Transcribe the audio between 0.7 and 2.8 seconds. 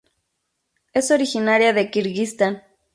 Es originaria de Kirguistán.